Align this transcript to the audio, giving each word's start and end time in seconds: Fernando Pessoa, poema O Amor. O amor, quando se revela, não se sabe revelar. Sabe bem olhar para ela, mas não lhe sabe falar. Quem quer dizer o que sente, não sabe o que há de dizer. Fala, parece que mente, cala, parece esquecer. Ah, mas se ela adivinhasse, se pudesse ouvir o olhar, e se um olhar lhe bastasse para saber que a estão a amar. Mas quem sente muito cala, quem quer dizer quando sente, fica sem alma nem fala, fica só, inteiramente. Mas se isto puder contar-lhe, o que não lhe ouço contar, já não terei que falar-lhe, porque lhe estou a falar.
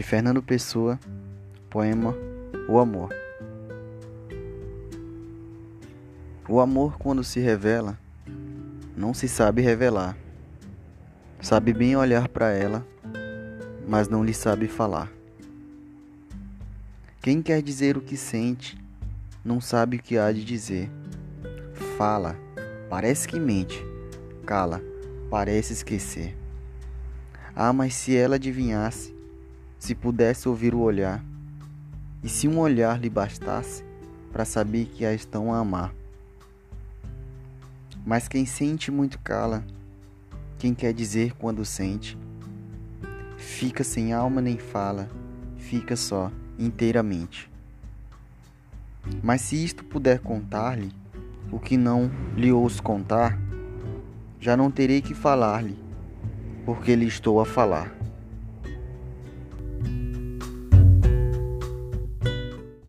Fernando 0.00 0.40
Pessoa, 0.40 0.96
poema 1.68 2.14
O 2.68 2.78
Amor. 2.78 3.12
O 6.48 6.60
amor, 6.60 6.96
quando 6.98 7.24
se 7.24 7.40
revela, 7.40 7.98
não 8.96 9.12
se 9.12 9.28
sabe 9.28 9.62
revelar. 9.62 10.16
Sabe 11.40 11.72
bem 11.72 11.96
olhar 11.96 12.28
para 12.28 12.52
ela, 12.52 12.86
mas 13.88 14.08
não 14.08 14.24
lhe 14.24 14.34
sabe 14.34 14.68
falar. 14.68 15.10
Quem 17.20 17.42
quer 17.42 17.62
dizer 17.62 17.96
o 17.96 18.00
que 18.00 18.16
sente, 18.16 18.76
não 19.44 19.60
sabe 19.60 19.96
o 19.96 20.02
que 20.02 20.18
há 20.18 20.30
de 20.30 20.44
dizer. 20.44 20.90
Fala, 21.96 22.36
parece 22.90 23.26
que 23.26 23.40
mente, 23.40 23.82
cala, 24.44 24.82
parece 25.30 25.72
esquecer. 25.72 26.36
Ah, 27.56 27.72
mas 27.72 27.94
se 27.94 28.16
ela 28.16 28.36
adivinhasse, 28.36 29.14
se 29.82 29.96
pudesse 29.96 30.48
ouvir 30.48 30.76
o 30.76 30.78
olhar, 30.78 31.20
e 32.22 32.28
se 32.28 32.46
um 32.46 32.60
olhar 32.60 33.00
lhe 33.00 33.10
bastasse 33.10 33.82
para 34.32 34.44
saber 34.44 34.84
que 34.84 35.04
a 35.04 35.12
estão 35.12 35.52
a 35.52 35.58
amar. 35.58 35.92
Mas 38.06 38.28
quem 38.28 38.46
sente 38.46 38.92
muito 38.92 39.18
cala, 39.18 39.64
quem 40.56 40.72
quer 40.72 40.92
dizer 40.92 41.32
quando 41.32 41.64
sente, 41.64 42.16
fica 43.36 43.82
sem 43.82 44.12
alma 44.12 44.40
nem 44.40 44.56
fala, 44.56 45.08
fica 45.56 45.96
só, 45.96 46.30
inteiramente. 46.56 47.50
Mas 49.20 49.40
se 49.40 49.64
isto 49.64 49.82
puder 49.82 50.20
contar-lhe, 50.20 50.92
o 51.50 51.58
que 51.58 51.76
não 51.76 52.08
lhe 52.36 52.52
ouço 52.52 52.80
contar, 52.80 53.36
já 54.38 54.56
não 54.56 54.70
terei 54.70 55.02
que 55.02 55.12
falar-lhe, 55.12 55.76
porque 56.64 56.94
lhe 56.94 57.08
estou 57.08 57.40
a 57.40 57.44
falar. 57.44 58.01